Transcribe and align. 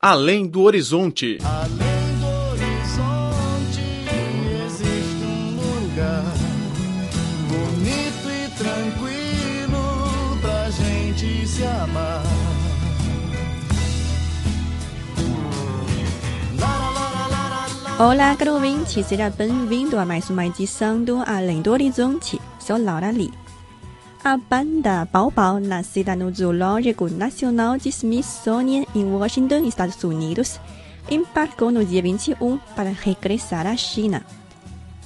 Além 0.00 0.46
do 0.46 0.62
horizonte. 0.62 1.38
Além 1.42 2.20
do 2.20 2.26
horizonte 2.52 3.82
existe 4.64 5.24
um 5.24 5.56
lugar 5.56 6.22
bonito 7.48 8.30
e 8.30 8.48
tranquilo 8.56 10.38
pra 10.40 10.70
gente 10.70 11.44
se 11.48 11.64
amar. 11.64 12.22
Olá, 17.98 18.36
caro 18.36 18.52
ouvinte, 18.54 19.02
seja 19.02 19.28
bem-vindo 19.30 19.98
a 19.98 20.06
mais 20.06 20.30
uma 20.30 20.46
edição 20.46 21.02
do 21.02 21.24
Além 21.26 21.60
do 21.60 21.72
Horizonte. 21.72 22.40
Sou 22.60 22.80
Laura 22.80 23.10
Lee. 23.10 23.47
A 24.24 24.36
banda 24.36 25.08
Bao 25.12 25.30
Bao, 25.30 25.60
nascida 25.60 26.16
no 26.16 26.34
Zoológico 26.34 27.08
Nacional 27.08 27.78
de 27.78 27.88
Smithsonian 27.88 28.84
em 28.94 29.04
Washington, 29.04 29.64
Estados 29.64 30.02
Unidos, 30.02 30.60
embarcou 31.08 31.70
no 31.70 31.84
dia 31.84 32.02
21 32.02 32.58
para 32.74 32.90
regressar 32.90 33.66
à 33.66 33.76
China. 33.76 34.24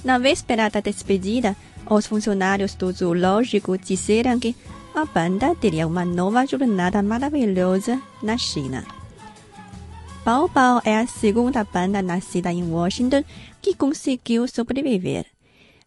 Na 0.03 0.17
véspera 0.17 0.69
da 0.69 0.79
despedida, 0.79 1.55
os 1.89 2.07
funcionários 2.07 2.73
do 2.73 2.91
zoológico 2.91 3.77
disseram 3.77 4.39
que 4.39 4.55
a 4.95 5.05
banda 5.05 5.55
teria 5.55 5.87
uma 5.87 6.03
nova 6.03 6.45
jornada 6.45 7.01
maravilhosa 7.03 8.01
na 8.21 8.37
China. 8.37 8.83
Bao 10.25 10.47
Bao 10.47 10.81
é 10.83 10.97
a 10.97 11.05
segunda 11.05 11.63
banda 11.63 12.01
nascida 12.01 12.51
em 12.51 12.63
Washington 12.63 13.23
que 13.61 13.75
conseguiu 13.75 14.47
sobreviver. 14.47 15.25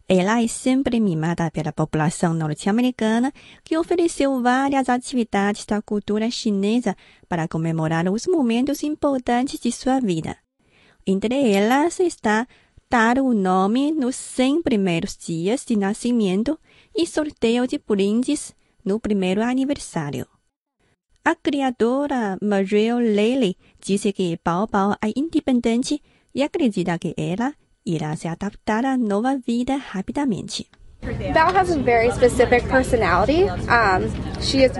Ela 0.09 0.41
é 0.41 0.47
sempre 0.47 1.01
mimada 1.01 1.51
pela 1.51 1.73
população 1.73 2.33
norte-americana, 2.33 3.33
que 3.61 3.77
ofereceu 3.77 4.41
várias 4.41 4.87
atividades 4.87 5.65
da 5.65 5.81
cultura 5.81 6.31
chinesa 6.31 6.95
para 7.27 7.47
comemorar 7.47 8.09
os 8.09 8.25
momentos 8.25 8.83
importantes 8.83 9.59
de 9.59 9.69
sua 9.69 9.99
vida. 9.99 10.37
Entre 11.05 11.51
elas 11.51 11.99
está 11.99 12.47
dar 12.89 13.19
o 13.19 13.33
nome 13.33 13.91
nos 13.91 14.15
100 14.15 14.61
primeiros 14.61 15.17
dias 15.17 15.65
de 15.65 15.75
nascimento 15.75 16.57
e 16.95 17.05
sorteio 17.05 17.67
de 17.67 17.77
brindes 17.77 18.55
no 18.85 19.01
primeiro 19.01 19.43
aniversário. 19.43 20.25
A 21.23 21.35
criadora 21.35 22.37
Mariel 22.41 22.99
Lely 22.99 23.57
disse 23.81 24.13
que 24.13 24.39
Bao 24.41 24.67
Bao 24.67 24.93
é 25.01 25.11
independente 25.17 26.01
e 26.33 26.41
acredita 26.41 26.97
que 26.97 27.13
ela 27.17 27.53
irá 27.87 28.15
se 28.15 28.27
adaptar 28.27 28.85
à 28.85 28.97
nova 28.97 29.37
vida 29.37 29.77
rapidamente. 29.77 30.69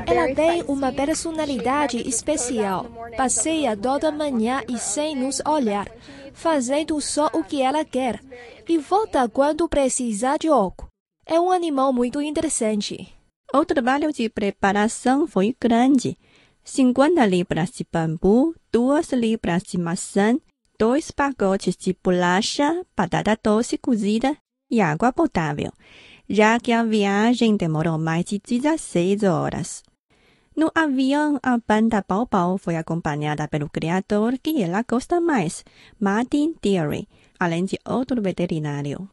Ela 0.05 0.35
tem 0.35 0.63
uma 0.67 0.91
personalidade 0.91 1.97
especial. 2.07 2.85
Passeia 3.15 3.77
toda 3.77 4.11
manhã 4.11 4.61
e 4.67 4.77
sem 4.77 5.15
nos 5.15 5.41
olhar, 5.47 5.87
fazendo 6.33 6.99
só 6.99 7.29
o 7.33 7.43
que 7.43 7.61
ela 7.61 7.85
quer, 7.85 8.19
e 8.67 8.77
volta 8.77 9.29
quando 9.29 9.69
precisa 9.69 10.37
de 10.37 10.47
algo. 10.47 10.87
É 11.25 11.39
um 11.39 11.51
animal 11.51 11.93
muito 11.93 12.21
interessante. 12.21 13.07
O 13.53 13.63
trabalho 13.63 14.11
de 14.11 14.27
preparação 14.27 15.25
foi 15.27 15.55
grande. 15.59 16.17
50 16.63 17.25
libras 17.25 17.71
de 17.71 17.85
bambu, 17.89 18.53
2 18.71 19.13
libras 19.13 19.63
de 19.63 19.77
maçã, 19.77 20.37
dois 20.79 21.11
pacotes 21.11 21.75
de 21.75 21.97
bolacha, 22.03 22.85
batata 22.95 23.37
doce 23.43 23.77
cozida 23.77 24.37
e 24.69 24.79
água 24.79 25.11
potável, 25.11 25.71
já 26.29 26.59
que 26.59 26.71
a 26.71 26.83
viagem 26.83 27.57
demorou 27.57 27.97
mais 27.97 28.25
de 28.25 28.39
16 28.39 29.23
horas. 29.23 29.83
No 30.55 30.71
avião, 30.73 31.39
a 31.43 31.57
banda 31.57 32.03
Bao 32.07 32.57
foi 32.57 32.75
acompanhada 32.75 33.47
pelo 33.47 33.69
criador 33.69 34.37
que 34.37 34.61
ela 34.61 34.83
gosta 34.83 35.21
mais, 35.21 35.63
Martin 35.99 36.55
Deary, 36.61 37.07
além 37.39 37.65
de 37.65 37.79
outro 37.85 38.21
veterinário. 38.21 39.09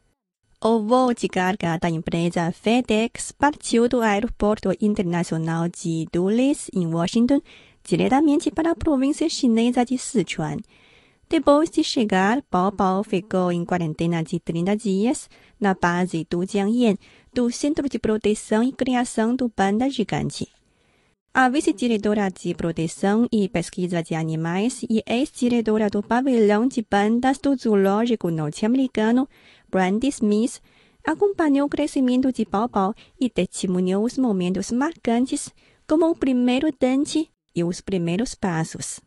O 0.63 0.79
voo 0.79 1.13
de 1.13 1.27
carga 1.27 1.77
da 1.77 1.89
empresa 1.89 2.51
FedEx 2.51 3.31
partiu 3.31 3.87
do 3.87 4.01
Aeroporto 4.01 4.71
Internacional 4.81 5.67
de 5.69 6.07
Dulles, 6.11 6.71
em 6.73 6.87
Washington, 6.87 7.39
diretamente 7.83 8.49
para 8.49 8.71
a 8.71 8.75
província 8.75 9.29
chinesa 9.29 9.85
de 9.85 9.97
Sichuan. 9.97 10.57
Depois 11.27 11.71
de 11.71 11.83
chegar, 11.83 12.43
Bao 12.51 13.03
ficou 13.03 13.51
em 13.51 13.65
quarentena 13.65 14.23
de 14.23 14.39
30 14.39 14.77
dias 14.77 15.27
na 15.59 15.73
base 15.73 16.25
do 16.29 16.45
Jiangyan, 16.45 16.95
do 17.33 17.51
Centro 17.51 17.89
de 17.89 17.97
Proteção 17.97 18.61
e 18.61 18.71
Criação 18.71 19.35
do 19.35 19.49
Panda 19.49 19.89
Gigante. 19.89 20.47
A 21.33 21.49
vice-diretora 21.49 22.29
de 22.29 22.53
Proteção 22.53 23.27
e 23.31 23.49
Pesquisa 23.49 24.01
de 24.01 24.13
Animais 24.13 24.83
e 24.83 25.03
ex-diretora 25.05 25.89
do 25.89 26.01
Pavilhão 26.01 26.67
de 26.67 26.81
Pandas 26.83 27.39
do 27.39 27.55
Zoológico 27.57 28.29
Norte-Americano, 28.29 29.27
Brandy 29.69 30.07
Smith, 30.07 30.61
acompanhou 31.05 31.65
o 31.65 31.69
crescimento 31.69 32.31
de 32.31 32.45
Bao 32.45 32.93
e 33.19 33.29
testemunhou 33.29 34.05
os 34.05 34.17
momentos 34.17 34.71
marcantes, 34.71 35.51
como 35.87 36.09
o 36.09 36.15
primeiro 36.15 36.71
dente 36.79 37.29
e 37.55 37.63
os 37.63 37.81
primeiros 37.81 38.35
passos. 38.35 39.01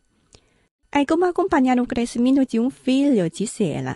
É 0.91 1.05
como 1.05 1.25
acompanhar 1.25 1.79
o 1.79 1.85
crescimento 1.85 2.45
de 2.45 2.59
um 2.59 2.69
filho, 2.69 3.29
disse 3.29 3.63
ela. 3.63 3.95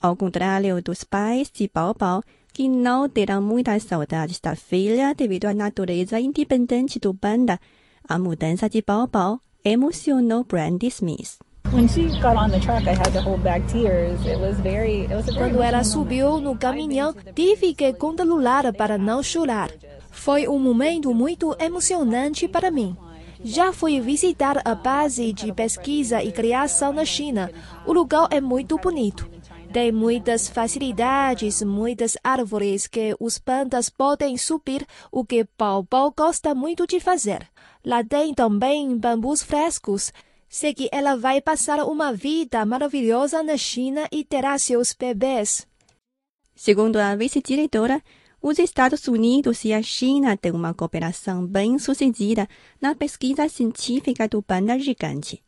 Ao 0.00 0.16
contrário 0.16 0.82
dos 0.82 1.04
pais 1.04 1.50
de 1.52 1.70
Bao 1.72 1.94
Bao, 1.94 2.22
que 2.52 2.68
não 2.68 3.08
terão 3.08 3.42
muitas 3.42 3.82
saudades 3.82 4.40
da 4.40 4.56
filha 4.56 5.14
devido 5.14 5.46
à 5.46 5.54
natureza 5.54 6.18
independente 6.18 6.98
do 6.98 7.12
panda, 7.14 7.60
a 8.08 8.18
mudança 8.18 8.68
de 8.68 8.80
Bao 8.80 9.06
Bao 9.06 9.40
emocionou 9.64 10.44
Brandy 10.44 10.86
Smith. 10.86 11.38
Quando 15.36 15.62
ela 15.62 15.84
subiu 15.84 16.40
no 16.40 16.56
caminhão, 16.56 17.14
tive 17.34 17.74
que 17.74 17.92
controlar 17.94 18.72
para 18.72 18.96
não 18.96 19.22
chorar. 19.22 19.70
Foi 20.10 20.46
um 20.46 20.58
momento 20.58 21.12
muito 21.12 21.56
emocionante 21.58 22.46
para 22.46 22.70
mim. 22.70 22.96
Já 23.46 23.74
fui 23.74 24.00
visitar 24.00 24.62
a 24.64 24.74
base 24.74 25.30
de 25.30 25.52
pesquisa 25.52 26.22
e 26.22 26.32
criação 26.32 26.94
na 26.94 27.04
China. 27.04 27.52
O 27.86 27.92
lugar 27.92 28.26
é 28.30 28.40
muito 28.40 28.78
bonito. 28.78 29.28
Tem 29.70 29.92
muitas 29.92 30.48
facilidades, 30.48 31.62
muitas 31.62 32.16
árvores 32.24 32.86
que 32.86 33.14
os 33.20 33.38
pandas 33.38 33.90
podem 33.90 34.38
subir, 34.38 34.86
o 35.12 35.26
que 35.26 35.46
Bao 35.58 35.82
Bao 35.82 36.10
gosta 36.16 36.54
muito 36.54 36.86
de 36.86 36.98
fazer. 36.98 37.46
Lá 37.84 38.02
tem 38.02 38.32
também 38.32 38.96
bambus 38.96 39.42
frescos. 39.42 40.10
Sei 40.48 40.72
que 40.72 40.88
ela 40.90 41.14
vai 41.14 41.42
passar 41.42 41.84
uma 41.84 42.14
vida 42.14 42.64
maravilhosa 42.64 43.42
na 43.42 43.58
China 43.58 44.08
e 44.10 44.24
terá 44.24 44.56
seus 44.58 44.94
bebês. 44.94 45.66
Segundo 46.56 46.96
a 46.96 47.14
vice-diretora, 47.14 48.00
os 48.46 48.58
Estados 48.58 49.08
Unidos 49.08 49.64
e 49.64 49.72
a 49.72 49.80
China 49.80 50.36
têm 50.36 50.52
uma 50.52 50.74
cooperação 50.74 51.46
bem-sucedida 51.46 52.46
na 52.78 52.94
pesquisa 52.94 53.48
científica 53.48 54.28
do 54.28 54.42
panda 54.42 54.78
gigante. 54.78 55.42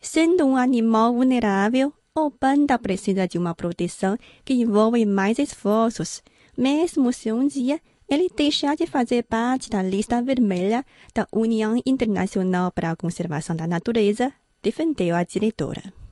Sendo 0.00 0.44
um 0.44 0.56
animal 0.56 1.14
vulnerável, 1.14 1.92
o 2.12 2.32
panda 2.32 2.76
precisa 2.76 3.28
de 3.28 3.38
uma 3.38 3.54
proteção 3.54 4.18
que 4.44 4.52
envolve 4.52 5.06
mais 5.06 5.38
esforços, 5.38 6.24
mesmo 6.58 7.12
se 7.12 7.30
um 7.30 7.46
dia 7.46 7.80
ele 8.08 8.28
deixar 8.28 8.74
de 8.74 8.84
fazer 8.84 9.22
parte 9.22 9.70
da 9.70 9.80
lista 9.80 10.20
vermelha 10.20 10.84
da 11.14 11.28
União 11.32 11.80
Internacional 11.86 12.72
para 12.72 12.90
a 12.90 12.96
Conservação 12.96 13.54
da 13.54 13.68
Natureza, 13.68 14.32
defendeu 14.60 15.14
a 15.14 15.22
diretora. 15.22 16.03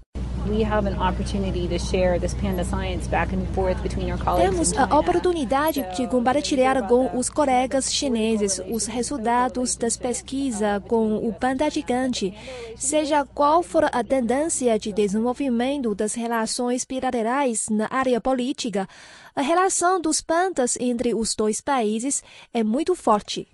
Temos 4.51 4.73
a 4.77 4.99
oportunidade 4.99 5.87
de 5.97 6.07
compartilhar 6.09 6.87
com 6.89 7.17
os 7.17 7.31
colegas 7.31 7.93
chineses 7.93 8.61
os 8.69 8.87
resultados 8.87 9.77
das 9.77 9.97
pesquisas 9.97 10.83
com 10.89 11.17
o 11.17 11.33
panda 11.33 11.71
gigante. 11.71 12.35
Seja 12.77 13.25
qual 13.25 13.63
for 13.63 13.85
a 13.85 14.03
tendência 14.03 14.77
de 14.79 14.93
desenvolvimento 14.93 15.95
das 15.95 16.15
relações 16.15 16.85
bilaterais 16.85 17.69
na 17.69 17.87
área 17.91 18.21
política, 18.21 18.89
a 19.37 19.43
relação 19.43 20.01
dos 20.01 20.21
pandas 20.21 20.77
entre 20.81 21.15
os 21.15 21.35
dois 21.35 21.61
países 21.61 22.23
é 22.53 22.65
muito 22.65 22.95
forte. 22.97 23.52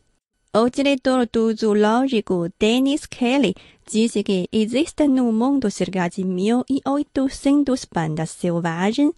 O 0.61 0.69
diretor 0.69 1.29
do 1.33 1.55
zoológico, 1.55 2.53
Dennis 2.59 3.07
Kelly, 3.07 3.55
disse 3.89 4.25
que 4.25 4.49
existem 4.51 5.07
no 5.07 5.33
mundo 5.33 5.71
cerca 5.71 6.09
de 6.09 6.23
1.800 6.23 7.87
pandas 7.89 8.31
selvagens 8.31 9.13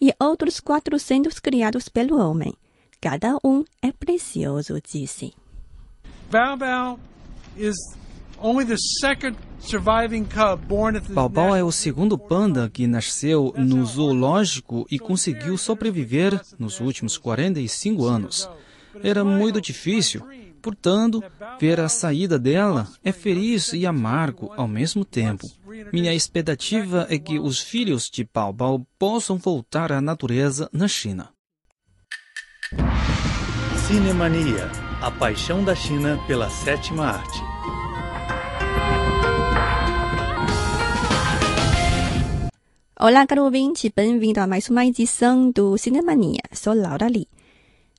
e 0.00 0.14
outros 0.20 0.60
400 0.60 1.40
criados 1.40 1.88
pelo 1.88 2.16
homem. 2.20 2.54
Cada 3.00 3.36
um 3.42 3.64
é 3.82 3.90
precioso, 3.90 4.80
disse. 4.80 5.34
Bao 6.30 7.00
is 7.56 7.74
only 8.40 8.64
the 8.64 8.76
second 9.00 9.36
é 11.56 11.64
o 11.64 11.72
segundo 11.72 12.16
panda 12.16 12.70
que 12.70 12.86
nasceu 12.86 13.52
no 13.56 13.84
zoológico 13.84 14.86
e 14.88 15.00
conseguiu 15.00 15.58
sobreviver 15.58 16.40
nos 16.56 16.78
últimos 16.78 17.18
45 17.18 18.04
anos. 18.04 18.48
Era 19.02 19.24
muito 19.24 19.60
difícil, 19.60 20.22
portanto, 20.64 21.22
ver 21.60 21.78
a 21.78 21.90
saída 21.90 22.38
dela 22.38 22.88
é 23.04 23.12
feliz 23.12 23.74
e 23.74 23.86
amargo 23.86 24.50
ao 24.56 24.66
mesmo 24.66 25.04
tempo. 25.04 25.46
Minha 25.92 26.14
expectativa 26.14 27.06
é 27.10 27.18
que 27.18 27.38
os 27.38 27.60
filhos 27.60 28.08
de 28.08 28.26
Baobao 28.32 28.86
possam 28.98 29.36
voltar 29.36 29.92
à 29.92 30.00
natureza 30.00 30.70
na 30.72 30.88
China. 30.88 31.28
Cinemania, 33.86 34.70
a 35.02 35.10
paixão 35.10 35.62
da 35.62 35.74
China 35.74 36.18
pela 36.26 36.48
sétima 36.48 37.08
arte. 37.08 37.40
Olá, 42.98 43.26
caro 43.26 43.44
ouvinte, 43.44 43.92
bem-vindo 43.94 44.40
a 44.40 44.46
mais 44.46 44.70
uma 44.70 44.86
edição 44.86 45.50
do 45.50 45.76
Cinemania. 45.76 46.40
Sou 46.52 46.72
Laura 46.72 47.06
Lee. 47.06 47.28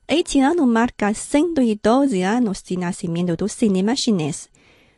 Este 0.07 0.39
ano 0.39 0.67
marca 0.67 1.11
112 1.11 2.21
anos 2.21 2.61
de 2.61 2.77
nascimento 2.77 3.35
do 3.35 3.49
cinema 3.49 3.95
chinês. 3.95 4.47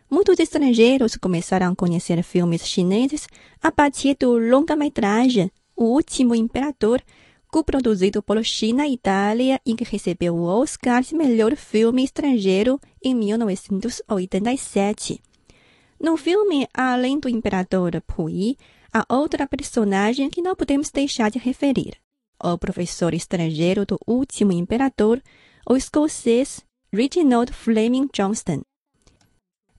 Muitos 0.09 0.37
estrangeiros 0.37 1.15
começaram 1.15 1.71
a 1.71 1.75
conhecer 1.75 2.21
filmes 2.23 2.67
chineses 2.67 3.25
a 3.61 3.71
partir 3.71 4.17
do 4.19 4.37
longa-metragem 4.37 5.49
O 5.77 5.85
Último 5.85 6.35
Imperador, 6.35 7.01
co-produzido 7.47 8.21
por 8.21 8.43
China 8.43 8.85
e 8.85 8.95
Itália 8.95 9.61
e 9.65 9.75
que 9.75 9.85
recebeu 9.85 10.35
o 10.35 10.43
Oscar 10.43 11.01
de 11.01 11.15
melhor 11.15 11.55
filme 11.55 12.03
estrangeiro 12.03 12.77
em 13.01 13.15
1987. 13.15 15.21
No 16.01 16.17
filme, 16.17 16.67
além 16.73 17.17
do 17.17 17.29
imperador 17.29 18.01
Puyi, 18.05 18.57
há 18.93 19.05
outra 19.07 19.47
personagem 19.47 20.29
que 20.29 20.41
não 20.41 20.53
podemos 20.53 20.89
deixar 20.89 21.31
de 21.31 21.39
referir. 21.39 21.93
O 22.43 22.57
professor 22.57 23.13
estrangeiro 23.13 23.85
do 23.85 23.99
último 24.05 24.51
imperador, 24.51 25.21
o 25.67 25.75
escocês 25.75 26.63
Reginald 26.93 27.51
Fleming 27.51 28.09
Johnston. 28.13 28.61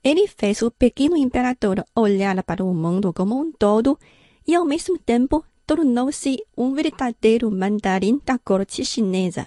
Ele 0.03 0.27
fez 0.27 0.63
o 0.63 0.71
pequeno 0.71 1.17
imperador 1.17 1.85
olhar 1.95 2.43
para 2.43 2.65
o 2.65 2.75
mundo 2.75 3.13
como 3.13 3.41
um 3.41 3.53
todo 3.53 3.99
e, 4.47 4.55
ao 4.55 4.65
mesmo 4.65 4.99
tempo, 4.99 5.45
tornou-se 5.67 6.37
um 6.57 6.75
verdadeiro 6.75 7.51
mandarim 7.51 8.21
da 8.25 8.39
corte 8.39 8.85
chinesa. 8.85 9.47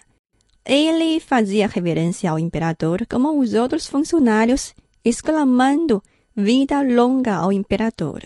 Ele 0.63 1.19
fazia 1.19 1.67
reverência 1.67 2.29
ao 2.29 2.39
imperador 2.39 3.05
como 3.07 3.37
os 3.39 3.53
outros 3.53 3.87
funcionários, 3.87 4.73
exclamando 5.03 6.01
vida 6.35 6.81
longa 6.81 7.35
ao 7.35 7.51
imperador. 7.51 8.23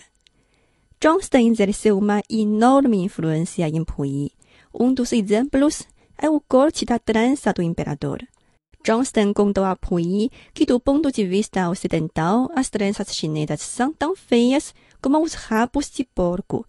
Johnston 1.02 1.50
exerceu 1.52 1.98
uma 1.98 2.22
enorme 2.30 2.98
influência 2.98 3.68
em 3.68 3.84
Puyi. 3.84 4.35
Um 4.78 4.94
dos 4.94 5.14
exemplos 5.14 5.84
é 6.18 6.30
o 6.30 6.42
corte 6.42 6.84
da 6.84 7.00
trança 7.00 7.54
do 7.54 7.62
imperador. 7.62 8.20
Johnston 8.84 9.34
contou 9.34 9.64
a 9.64 9.76
Puyi 9.76 10.30
que, 10.54 10.66
do 10.66 10.80
ponto 10.80 11.12
de 11.12 11.26
vista 11.26 11.70
ocidental, 11.70 12.50
as 12.54 12.70
tranças 12.70 13.16
chinesas 13.16 13.62
são 13.62 13.94
tão 13.94 14.16
feias 14.16 14.76
como 15.02 15.22
os 15.24 15.34
rabos 15.34 15.90
de 15.90 16.04
porco. 16.04 16.66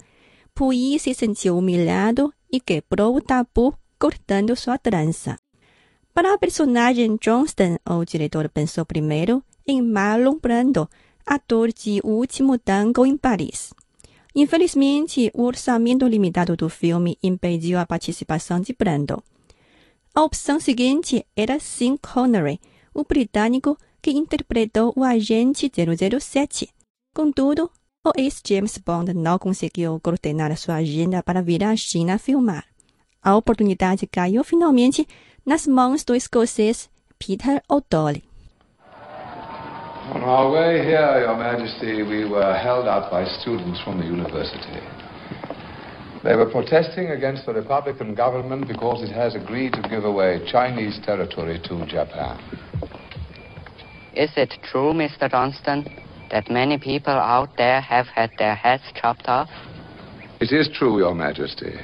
Puyi 0.54 0.98
se 0.98 1.12
sentiu 1.14 1.58
humilhado 1.58 2.32
e 2.50 2.60
quebrou 2.60 3.16
o 3.16 3.20
tabu 3.20 3.76
cortando 3.98 4.56
sua 4.56 4.78
trança. 4.78 5.36
Para 6.14 6.32
a 6.32 6.38
personagem 6.38 7.18
Johnston, 7.20 7.76
o 7.86 8.04
diretor 8.04 8.48
pensou 8.48 8.86
primeiro 8.86 9.42
em 9.66 9.82
Marlon 9.82 10.38
Brando, 10.40 10.88
ator 11.26 11.72
de 11.72 12.00
O 12.04 12.10
Último 12.10 12.56
Tango 12.56 13.04
em 13.04 13.16
Paris. 13.16 13.74
Infelizmente, 14.36 15.30
o 15.32 15.44
orçamento 15.44 16.06
limitado 16.06 16.54
do 16.58 16.68
filme 16.68 17.18
impediu 17.22 17.78
a 17.78 17.86
participação 17.86 18.60
de 18.60 18.74
Brando. 18.78 19.22
A 20.14 20.22
opção 20.22 20.60
seguinte 20.60 21.24
era 21.34 21.58
Sean 21.58 21.96
Connery, 21.96 22.60
o 22.92 23.02
britânico 23.02 23.78
que 24.02 24.10
interpretou 24.10 24.92
o 24.94 25.02
agente 25.02 25.72
007. 26.20 26.68
Contudo, 27.14 27.70
o 28.06 28.12
ex-James 28.14 28.76
Bond 28.76 29.14
não 29.14 29.38
conseguiu 29.38 29.98
coordenar 30.00 30.54
sua 30.58 30.76
agenda 30.76 31.22
para 31.22 31.40
vir 31.40 31.64
à 31.64 31.74
China 31.74 32.18
filmar. 32.18 32.66
A 33.22 33.34
oportunidade 33.34 34.06
caiu 34.06 34.44
finalmente 34.44 35.08
nas 35.46 35.66
mãos 35.66 36.04
do 36.04 36.14
escocês 36.14 36.90
Peter 37.18 37.62
O'Doyle. 37.70 38.22
On 40.14 40.22
our 40.22 40.52
way 40.52 40.84
here, 40.84 41.18
Your 41.18 41.36
Majesty, 41.36 42.04
we 42.04 42.24
were 42.24 42.56
held 42.56 42.86
up 42.86 43.10
by 43.10 43.24
students 43.24 43.80
from 43.82 43.98
the 43.98 44.04
university. 44.06 44.78
They 46.22 46.36
were 46.36 46.48
protesting 46.48 47.10
against 47.10 47.44
the 47.44 47.52
Republican 47.52 48.14
government 48.14 48.68
because 48.68 49.02
it 49.02 49.12
has 49.12 49.34
agreed 49.34 49.72
to 49.72 49.82
give 49.82 50.04
away 50.04 50.46
Chinese 50.46 51.00
territory 51.04 51.58
to 51.64 51.84
Japan. 51.86 52.38
Is 54.14 54.30
it 54.36 54.54
true, 54.62 54.92
Mr. 54.92 55.28
Johnston, 55.28 55.84
that 56.30 56.48
many 56.50 56.78
people 56.78 57.12
out 57.12 57.56
there 57.56 57.80
have 57.80 58.06
had 58.06 58.30
their 58.38 58.54
heads 58.54 58.84
chopped 58.94 59.26
off? 59.26 59.50
It 60.40 60.52
is 60.52 60.70
true, 60.72 60.98
Your 60.98 61.16
Majesty. 61.16 61.74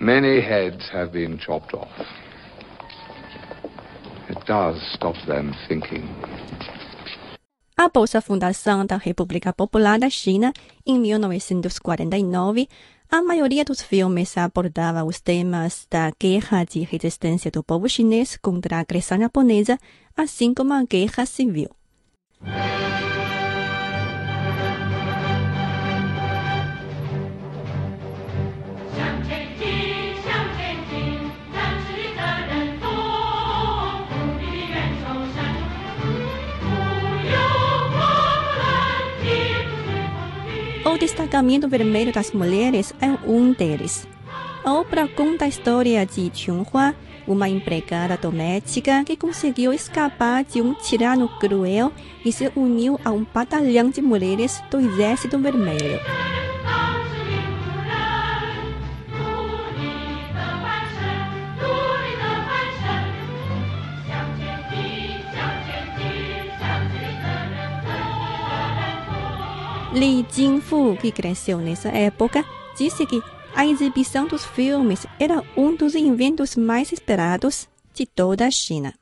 Many 0.00 0.40
heads 0.40 0.88
have 0.92 1.12
been 1.12 1.36
chopped 1.36 1.74
off. 1.74 1.90
It 4.28 4.38
does 4.46 4.80
stop 4.94 5.16
them 5.26 5.52
thinking. 5.68 6.08
Após 7.84 8.14
a 8.14 8.20
fundação 8.20 8.86
da 8.86 8.96
República 8.96 9.52
Popular 9.52 9.98
da 9.98 10.08
China 10.08 10.52
em 10.86 11.00
1949, 11.00 12.68
a 13.10 13.20
maioria 13.20 13.64
dos 13.64 13.82
filmes 13.82 14.38
abordava 14.38 15.02
os 15.02 15.20
temas 15.20 15.84
da 15.90 16.12
guerra 16.16 16.62
de 16.62 16.82
resistência 16.82 17.50
do 17.50 17.60
povo 17.60 17.88
chinês 17.88 18.36
contra 18.36 18.76
a 18.76 18.80
agressão 18.82 19.18
japonesa, 19.18 19.80
assim 20.16 20.54
como 20.54 20.72
a 20.72 20.84
guerra 20.84 21.26
civil. 21.26 21.70
O 41.32 41.34
destacamento 41.34 41.66
vermelho 41.66 42.12
das 42.12 42.30
mulheres 42.30 42.92
é 43.00 43.08
um 43.26 43.54
deles. 43.54 44.06
A 44.62 44.74
obra 44.74 45.08
conta 45.08 45.46
a 45.46 45.48
história 45.48 46.04
de 46.04 46.30
Chunhua, 46.34 46.94
uma 47.26 47.48
empregada 47.48 48.18
doméstica 48.18 49.02
que 49.02 49.16
conseguiu 49.16 49.72
escapar 49.72 50.44
de 50.44 50.60
um 50.60 50.74
tirano 50.74 51.30
cruel 51.40 51.90
e 52.22 52.30
se 52.30 52.52
uniu 52.54 53.00
a 53.02 53.10
um 53.12 53.24
batalhão 53.32 53.88
de 53.88 54.02
mulheres 54.02 54.62
do 54.70 54.78
Exército 54.78 55.38
Vermelho. 55.38 55.98
Li 69.92 70.24
Jingfu, 70.32 70.96
que 70.96 71.12
cresceu 71.12 71.58
nessa 71.58 71.90
época, 71.90 72.42
disse 72.78 73.04
que 73.04 73.22
a 73.54 73.66
exibição 73.66 74.26
dos 74.26 74.42
filmes 74.42 75.06
era 75.20 75.42
um 75.54 75.76
dos 75.76 75.94
eventos 75.94 76.56
mais 76.56 76.90
esperados 76.92 77.68
de 77.92 78.06
toda 78.06 78.46
a 78.46 78.50
China. 78.50 78.94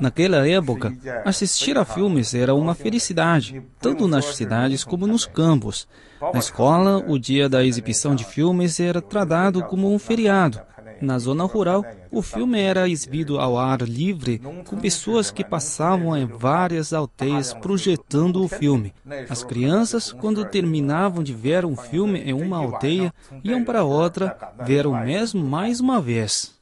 Naquela 0.00 0.48
época, 0.48 0.92
assistir 1.24 1.78
a 1.78 1.84
filmes 1.84 2.34
era 2.34 2.54
uma 2.54 2.74
felicidade, 2.74 3.62
tanto 3.80 4.08
nas 4.08 4.24
cidades 4.36 4.82
como 4.84 5.06
nos 5.06 5.24
campos. 5.24 5.88
Na 6.32 6.38
escola, 6.40 7.04
o 7.06 7.18
dia 7.18 7.48
da 7.48 7.64
exibição 7.64 8.14
de 8.14 8.24
filmes 8.24 8.80
era 8.80 9.00
tratado 9.00 9.62
como 9.64 9.92
um 9.92 9.98
feriado. 9.98 10.60
Na 11.02 11.18
zona 11.18 11.44
rural, 11.44 11.84
o 12.12 12.22
filme 12.22 12.60
era 12.60 12.88
exibido 12.88 13.40
ao 13.40 13.58
ar 13.58 13.82
livre, 13.82 14.38
com 14.38 14.78
pessoas 14.78 15.32
que 15.32 15.42
passavam 15.42 16.16
em 16.16 16.24
várias 16.24 16.92
aldeias 16.92 17.52
projetando 17.52 18.40
o 18.40 18.46
filme. 18.46 18.94
As 19.28 19.42
crianças, 19.42 20.12
quando 20.12 20.44
terminavam 20.44 21.24
de 21.24 21.34
ver 21.34 21.64
um 21.64 21.74
filme 21.76 22.20
em 22.20 22.32
uma 22.32 22.58
aldeia, 22.58 23.12
iam 23.42 23.64
para 23.64 23.82
outra 23.82 24.54
ver 24.64 24.86
o 24.86 24.96
mesmo 24.96 25.44
mais 25.44 25.80
uma 25.80 26.00
vez. 26.00 26.54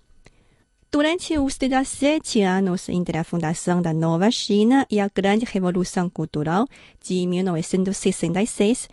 Durante 0.91 1.39
os 1.39 1.59
17 1.59 2.41
anos 2.41 2.89
entre 2.89 3.19
a 3.19 3.25
fundação 3.25 3.83
da 3.83 3.93
Nova 3.93 4.31
China 4.31 4.87
e 4.91 4.99
a 4.99 5.09
Grande 5.15 5.45
Revolução 5.45 6.09
Cultural 6.09 6.67
de 7.05 7.27
1966, 7.27 8.89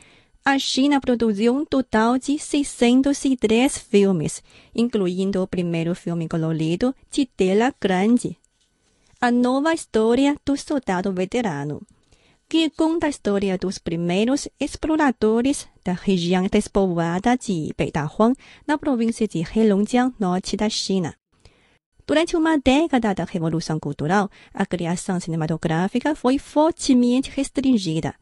a 0.50 0.58
China 0.58 1.02
produziu 1.02 1.54
um 1.54 1.66
total 1.66 2.18
de 2.18 2.40
603 2.40 3.80
filmes, 3.80 4.42
incluindo 4.74 5.44
o 5.44 5.48
primeiro 5.48 5.94
filme 5.94 6.26
colorido 6.26 6.96
de 7.12 7.26
tela 7.26 7.76
grande. 7.82 8.38
A 9.20 9.30
nova 9.30 9.74
história 9.74 10.38
do 10.46 10.56
soldado 10.56 11.12
veterano, 11.12 11.82
que 12.48 12.70
conta 12.70 13.08
a 13.08 13.10
história 13.10 13.58
dos 13.58 13.78
primeiros 13.78 14.48
exploradores 14.58 15.68
da 15.84 15.92
região 15.92 16.48
despovoada 16.50 17.36
de 17.36 17.74
Beidahuang, 17.78 18.34
na 18.66 18.78
província 18.78 19.28
de 19.28 19.40
Heilongjiang, 19.40 20.16
norte 20.18 20.56
da 20.56 20.70
China. 20.70 21.14
Durante 22.08 22.38
uma 22.38 22.58
década 22.58 23.14
da 23.14 23.26
Revolução 23.26 23.78
Cultural, 23.82 24.32
a 24.54 24.66
criação 24.66 25.20
cinematográfica 25.20 26.16
foi 26.16 26.40
fortemente 26.40 27.30
restringida. 27.32 28.16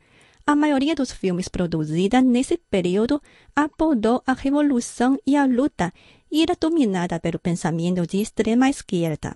A 0.48 0.56
maioria 0.56 0.94
dos 0.94 1.12
filmes 1.12 1.48
produzidos 1.48 2.24
nesse 2.24 2.56
período 2.70 3.20
abordou 3.56 4.22
a 4.28 4.34
revolução 4.34 5.18
e 5.25 5.36
a 5.36 5.44
luta 5.44 5.92
e 6.32 6.44
era 6.44 6.56
dominada 6.56 7.20
pelo 7.20 7.40
pensamento 7.40 8.06
de 8.06 8.22
extrema 8.22 8.70
esquerda. 8.70 9.36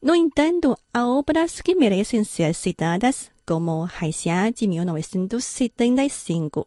No 0.00 0.14
entanto, 0.14 0.78
há 0.94 1.08
obras 1.08 1.60
que 1.60 1.74
merecem 1.74 2.22
ser 2.22 2.54
citadas, 2.54 3.32
como 3.44 3.88
Haixia, 4.00 4.52
de 4.54 4.68
1975. 4.68 6.66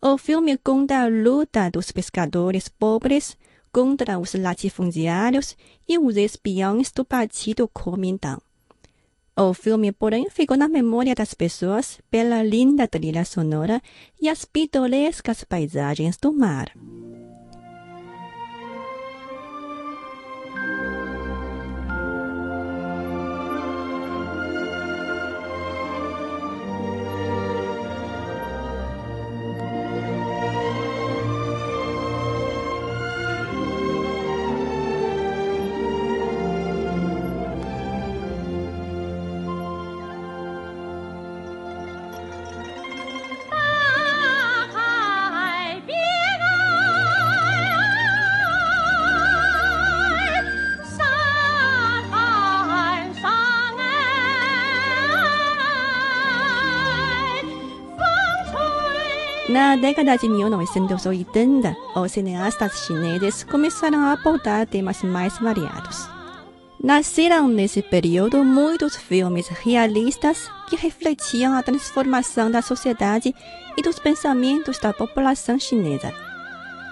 O 0.00 0.16
filme 0.16 0.56
conta 0.56 1.02
a 1.02 1.08
luta 1.08 1.68
dos 1.70 1.92
pescadores 1.92 2.70
pobres 2.70 3.36
contra 3.70 4.18
os 4.18 4.32
latifundiários 4.32 5.54
e 5.86 5.98
os 5.98 6.16
espiões 6.16 6.90
do 6.90 7.04
Partido 7.04 7.68
Kuomintang. 7.68 8.47
O 9.40 9.54
filme, 9.54 9.92
porém, 9.92 10.28
ficou 10.28 10.56
na 10.56 10.66
memória 10.66 11.14
das 11.14 11.32
pessoas 11.32 12.00
pela 12.10 12.42
linda 12.42 12.88
trilha 12.88 13.24
sonora 13.24 13.80
e 14.20 14.28
as 14.28 14.44
pitorescas 14.44 15.44
paisagens 15.44 16.16
do 16.16 16.32
mar. 16.32 16.72
Na 59.48 59.76
década 59.76 60.14
de 60.18 60.28
1980, 60.28 61.74
os 61.96 62.12
cineastas 62.12 62.84
chineses 62.84 63.44
começaram 63.44 64.00
a 64.00 64.12
abordar 64.12 64.66
temas 64.66 65.02
mais 65.02 65.38
variados. 65.38 66.06
Nasceram 66.78 67.48
nesse 67.48 67.80
período 67.80 68.44
muitos 68.44 68.94
filmes 68.94 69.48
realistas 69.48 70.50
que 70.68 70.76
refletiam 70.76 71.54
a 71.54 71.62
transformação 71.62 72.50
da 72.50 72.60
sociedade 72.60 73.34
e 73.74 73.82
dos 73.82 73.98
pensamentos 73.98 74.78
da 74.78 74.92
população 74.92 75.58
chinesa. 75.58 76.12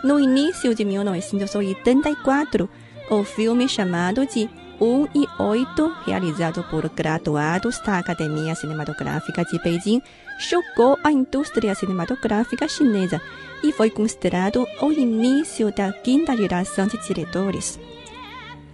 No 0.03 0.19
início 0.19 0.75
de 0.75 0.83
1984, 0.83 2.71
o 3.11 3.23
filme 3.23 3.69
chamado 3.69 4.25
de 4.25 4.49
1 4.81 5.09
e 5.15 5.27
8, 5.39 5.97
realizado 6.05 6.63
por 6.65 6.89
graduados 6.89 7.81
da 7.81 7.99
Academia 7.99 8.55
Cinematográfica 8.55 9.45
de 9.45 9.59
Beijing, 9.63 10.03
chocou 10.39 10.99
a 11.03 11.11
indústria 11.11 11.75
cinematográfica 11.75 12.69
chinesa 12.69 13.21
e 13.63 13.73
foi 13.73 13.91
considerado 13.91 14.67
o 14.83 14.93
início 14.93 15.73
da 15.73 15.93
quinta 15.93 16.37
geração 16.37 16.87
de 16.87 16.99
diretores. 17.07 17.79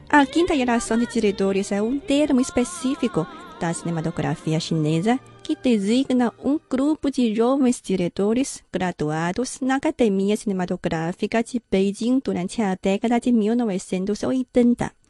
A 0.09 0.27
quinta 0.27 0.55
geração 0.57 0.99
de 0.99 1.07
diretores 1.07 1.73
é 1.73 1.81
um 1.81 1.99
termo 1.99 2.41
específico 2.41 3.27
da 3.61 3.73
cinematografia 3.73 4.59
chinesa 4.59 5.19
que 5.43 5.57
designa 5.57 6.33
um 6.45 6.59
grupo 6.71 7.11
de 7.11 7.35
jovens 7.35 7.81
diretores 7.81 8.63
graduados 8.73 9.61
na 9.61 9.77
Academia 9.77 10.37
Cinematográfica 10.37 11.43
de 11.43 11.63
Beijing 11.71 12.21
durante 12.25 12.61
a 12.61 12.77
década 12.81 13.21
de 13.21 13.33
1980. 13.33 15.02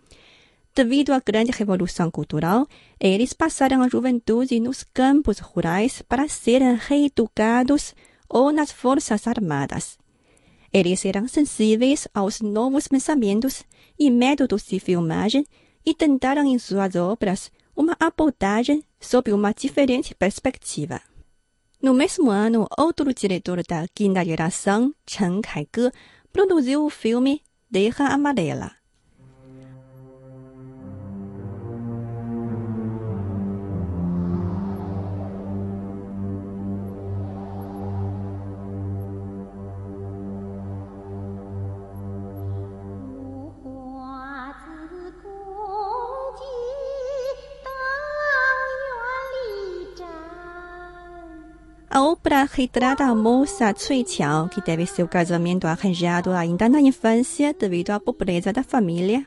Devido 0.75 1.13
à 1.13 1.21
grande 1.21 1.53
revolução 1.53 2.11
cultural, 2.11 2.67
eles 2.99 3.35
passaram 3.35 3.83
a 3.83 3.89
juventude 3.89 4.59
nos 4.59 4.83
campos 4.83 5.39
rurais 5.39 6.01
para 6.01 6.29
serem 6.29 6.77
reeducados 6.77 7.95
ou 8.27 8.51
nas 8.51 8.73
forças 8.73 9.27
armadas. 9.27 9.99
Eles 10.73 11.05
eram 11.05 11.29
sensíveis 11.29 12.09
aos 12.15 12.41
novos 12.41 12.89
pensamentos 12.89 13.63
e 13.99 14.11
métodos 14.11 14.65
de 14.65 14.81
filmagem 14.81 15.45
e 15.85 15.93
tentaram 15.93 16.45
em 16.47 16.59
suas 16.59 16.97
obras 16.97 17.53
uma 17.77 17.95
abordagem 18.01 18.83
sob 18.99 19.31
uma 19.31 19.53
diferente 19.53 20.15
perspectiva. 20.15 21.03
No 21.83 21.93
mesmo 21.93 22.31
ano, 22.31 22.67
outro 22.79 23.13
diretor 23.13 23.63
da 23.69 23.87
quinta 23.95 24.25
geração, 24.25 24.95
Chen 25.07 25.43
Kaige, 25.43 25.93
produziu 26.33 26.87
o 26.87 26.89
filme 26.89 27.43
Terra 27.71 28.07
Amarela. 28.15 28.82
A 51.95 52.01
obra 52.01 52.49
retrata 52.51 53.05
a 53.05 53.15
moça 53.15 53.75
Cui 53.75 54.03
Qiao, 54.03 54.49
que 54.49 54.63
teve 54.63 54.87
seu 54.87 55.07
casamento 55.07 55.67
arranjado 55.67 56.31
ainda 56.31 56.67
na 56.67 56.81
infância 56.81 57.53
devido 57.53 57.91
à 57.91 58.01
pobreza 58.01 58.51
da 58.51 58.63
família. 58.63 59.27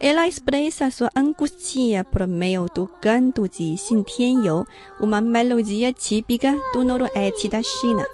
Ela 0.00 0.26
expressa 0.26 0.90
sua 0.90 1.12
angústia 1.14 2.02
por 2.02 2.26
meio 2.26 2.66
do 2.74 2.88
canto 3.00 3.48
de 3.48 3.76
Xin 3.76 4.02
Tianyou, 4.02 4.66
uma 5.00 5.20
melodia 5.20 5.92
típica 5.92 6.60
do 6.72 6.82
noroeste 6.82 7.48
da 7.48 7.62
China. 7.62 8.04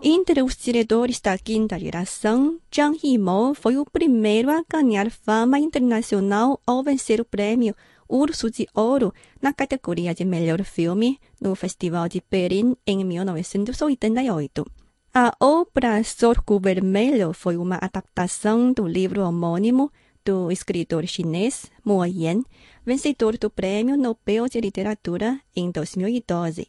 Entre 0.00 0.40
os 0.42 0.56
diretores 0.56 1.20
da 1.20 1.36
quinta 1.36 1.76
geração, 1.76 2.60
Zhang 2.72 2.96
Yimou 3.02 3.52
foi 3.52 3.76
o 3.76 3.84
primeiro 3.84 4.48
a 4.48 4.62
ganhar 4.68 5.10
fama 5.10 5.58
internacional 5.58 6.60
ao 6.64 6.84
vencer 6.84 7.20
o 7.20 7.24
prêmio 7.24 7.74
Urso 8.08 8.48
de 8.48 8.68
Ouro 8.72 9.12
na 9.42 9.52
categoria 9.52 10.14
de 10.14 10.24
melhor 10.24 10.62
filme 10.62 11.18
no 11.40 11.54
Festival 11.56 12.08
de 12.08 12.22
Berlim 12.30 12.76
em 12.86 13.04
1988. 13.04 14.64
A 15.12 15.36
obra 15.40 16.02
Sorco 16.04 16.60
Vermelho 16.60 17.32
foi 17.32 17.56
uma 17.56 17.76
adaptação 17.82 18.72
do 18.72 18.86
livro 18.86 19.22
homônimo 19.22 19.90
do 20.24 20.52
escritor 20.52 21.04
chinês 21.08 21.66
Mo 21.84 22.04
Yan, 22.04 22.44
vencedor 22.86 23.36
do 23.36 23.50
Prêmio 23.50 23.96
Nobel 23.96 24.46
de 24.48 24.60
Literatura 24.60 25.40
em 25.56 25.72
2012. 25.72 26.68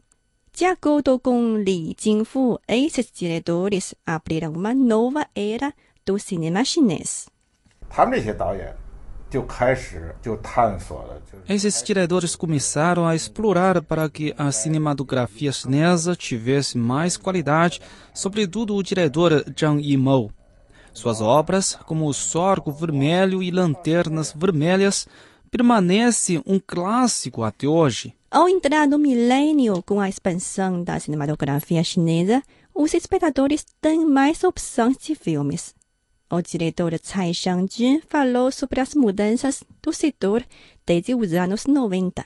De 0.60 0.66
acordo 0.66 1.18
com 1.18 1.56
Li 1.56 1.96
Jingfu, 1.98 2.60
esses 2.68 3.10
diretores 3.14 3.96
abriram 4.06 4.52
uma 4.52 4.74
nova 4.74 5.26
era 5.34 5.74
do 6.06 6.20
cinema 6.20 6.66
chinês. 6.66 7.30
Esses 11.48 11.82
diretores 11.82 12.36
começaram 12.36 13.08
a 13.08 13.16
explorar 13.16 13.82
para 13.82 14.10
que 14.10 14.36
a 14.38 14.52
cinematografia 14.52 15.54
chinesa 15.54 16.14
tivesse 16.14 16.78
mais 16.78 17.16
qualidade, 17.16 17.80
sobretudo 18.14 18.76
o 18.76 18.84
diretor 18.84 19.46
Zhang 19.58 19.82
Yimou. 19.82 20.30
Suas 20.92 21.22
obras, 21.22 21.80
como 21.86 22.06
O 22.06 22.14
Sorgo 22.14 22.70
Vermelho 22.70 23.42
e 23.42 23.50
Lanternas 23.50 24.34
Vermelhas, 24.36 25.08
permanecem 25.50 26.44
um 26.46 26.60
clássico 26.60 27.44
até 27.44 27.66
hoje. 27.66 28.14
Ao 28.32 28.48
entrar 28.48 28.88
no 28.88 29.00
milênio 29.00 29.82
com 29.82 30.00
a 30.00 30.08
expansão 30.08 30.84
da 30.84 31.00
cinematografia 31.00 31.84
chinesa, 31.84 32.44
os 32.76 32.94
espectadores 32.94 33.66
têm 33.82 34.06
mais 34.06 34.44
opções 34.44 34.98
de 34.98 35.16
filmes. 35.16 35.74
O 36.30 36.40
diretor 36.40 36.94
Tsai 37.00 37.34
Shang-ji 37.34 38.04
falou 38.08 38.52
sobre 38.52 38.82
as 38.82 38.94
mudanças 38.94 39.64
do 39.82 39.92
setor 39.92 40.46
desde 40.86 41.16
os 41.16 41.34
anos 41.34 41.66
90. 41.66 42.24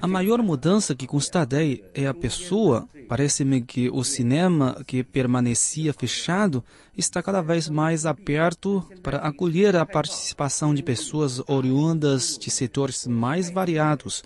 A 0.00 0.06
maior 0.06 0.42
mudança 0.42 0.94
que 0.94 1.06
constatei 1.06 1.84
é 1.94 2.06
a 2.06 2.14
pessoa. 2.14 2.88
Parece-me 3.08 3.62
que 3.62 3.90
o 3.90 4.04
cinema, 4.04 4.82
que 4.86 5.02
permanecia 5.02 5.92
fechado, 5.92 6.64
está 6.96 7.22
cada 7.22 7.40
vez 7.40 7.68
mais 7.68 8.06
aberto 8.06 8.86
para 9.02 9.18
acolher 9.18 9.76
a 9.76 9.86
participação 9.86 10.74
de 10.74 10.82
pessoas 10.82 11.42
oriundas 11.48 12.38
de 12.38 12.50
setores 12.50 13.06
mais 13.06 13.50
variados, 13.50 14.22